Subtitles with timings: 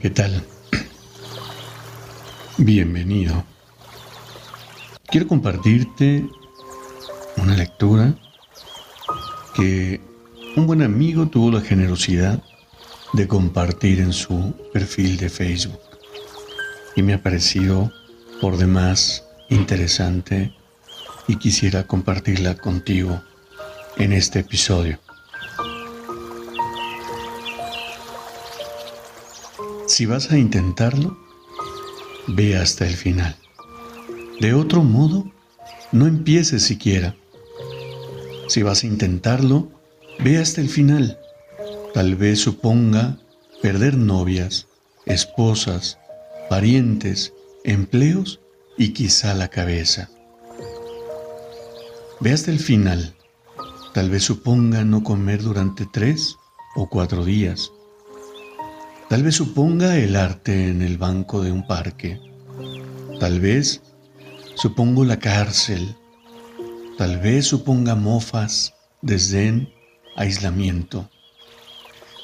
[0.00, 0.44] ¿Qué tal?
[2.56, 3.44] Bienvenido.
[5.06, 6.24] Quiero compartirte
[7.36, 8.14] una lectura
[9.54, 10.00] que
[10.56, 12.42] un buen amigo tuvo la generosidad
[13.12, 15.80] de compartir en su perfil de Facebook
[16.94, 17.90] y me ha parecido
[18.40, 20.54] por demás interesante
[21.26, 23.20] y quisiera compartirla contigo
[23.96, 24.98] en este episodio.
[29.88, 31.16] Si vas a intentarlo,
[32.26, 33.36] ve hasta el final.
[34.38, 35.24] De otro modo,
[35.92, 37.16] no empieces siquiera.
[38.48, 39.70] Si vas a intentarlo,
[40.18, 41.18] ve hasta el final.
[41.94, 43.18] Tal vez suponga
[43.62, 44.68] perder novias,
[45.06, 45.98] esposas,
[46.50, 47.32] parientes,
[47.64, 48.40] empleos
[48.76, 50.10] y quizá la cabeza.
[52.20, 53.16] Ve hasta el final.
[53.94, 56.36] Tal vez suponga no comer durante tres
[56.76, 57.72] o cuatro días
[59.08, 62.20] Tal vez suponga el arte en el banco de un parque.
[63.18, 63.80] Tal vez
[64.54, 65.96] supongo la cárcel.
[66.98, 69.70] Tal vez suponga mofas, desdén,
[70.14, 71.08] aislamiento.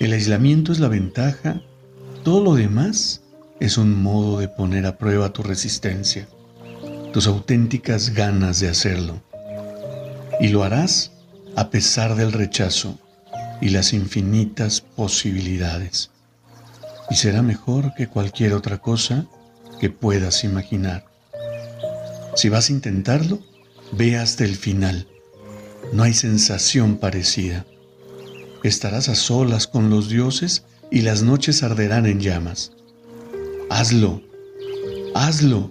[0.00, 1.62] El aislamiento es la ventaja.
[2.24, 3.22] Todo lo demás
[3.60, 6.26] es un modo de poner a prueba tu resistencia,
[7.12, 9.22] tus auténticas ganas de hacerlo.
[10.40, 11.12] Y lo harás
[11.54, 12.98] a pesar del rechazo
[13.60, 16.10] y las infinitas posibilidades
[17.12, 19.26] y será mejor que cualquier otra cosa
[19.78, 21.04] que puedas imaginar.
[22.34, 23.38] Si vas a intentarlo,
[23.92, 25.06] ve hasta el final.
[25.92, 27.66] No hay sensación parecida.
[28.64, 32.72] Estarás a solas con los dioses y las noches arderán en llamas.
[33.68, 34.22] Hazlo,
[35.14, 35.70] hazlo,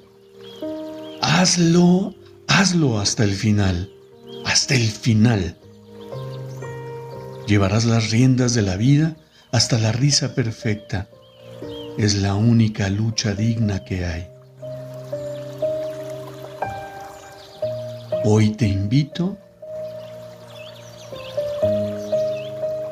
[1.24, 2.14] hazlo,
[2.46, 3.92] hazlo hasta el final,
[4.46, 5.58] hasta el final.
[7.48, 9.18] Llevarás las riendas de la vida
[9.52, 11.10] hasta la risa perfecta
[11.98, 14.28] es la única lucha digna que hay.
[18.24, 19.38] Hoy te invito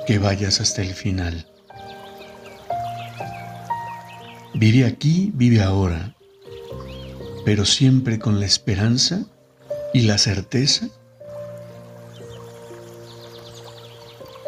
[0.06, 1.46] que vayas hasta el final.
[4.56, 6.16] Vive aquí, vive ahora,
[7.46, 9.26] pero siempre con la esperanza
[9.94, 10.90] y la certeza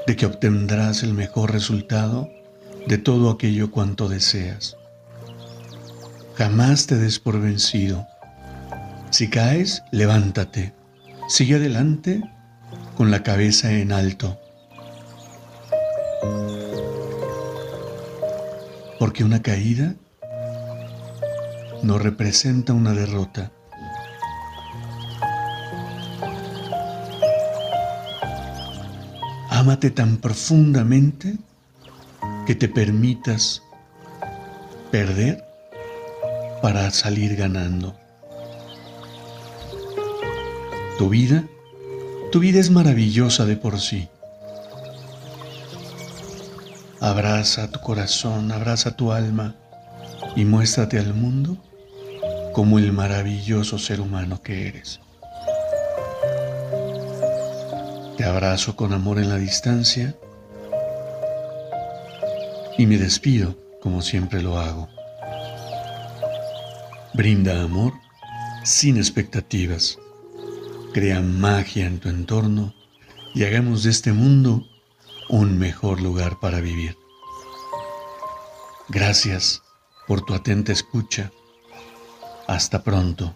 [0.07, 2.29] de que obtendrás el mejor resultado
[2.87, 4.77] de todo aquello cuanto deseas.
[6.35, 8.07] Jamás te des por vencido.
[9.09, 10.73] Si caes, levántate.
[11.27, 12.21] Sigue adelante
[12.95, 14.39] con la cabeza en alto.
[18.99, 19.95] Porque una caída
[21.83, 23.51] no representa una derrota.
[29.49, 31.37] Ámate tan profundamente
[32.45, 33.61] que te permitas
[34.91, 35.43] perder
[36.61, 37.95] para salir ganando.
[40.97, 41.43] Tu vida,
[42.31, 44.07] tu vida es maravillosa de por sí.
[46.99, 49.55] Abraza tu corazón, abraza tu alma
[50.35, 51.57] y muéstrate al mundo
[52.53, 54.99] como el maravilloso ser humano que eres.
[58.17, 60.15] Te abrazo con amor en la distancia
[62.77, 64.87] y me despido como siempre lo hago.
[67.13, 67.93] Brinda amor
[68.63, 69.97] sin expectativas.
[70.93, 72.73] Crea magia en tu entorno
[73.33, 74.65] y hagamos de este mundo
[75.29, 76.97] un mejor lugar para vivir.
[78.89, 79.61] Gracias
[80.07, 81.31] por tu atenta escucha.
[82.47, 83.35] Hasta pronto.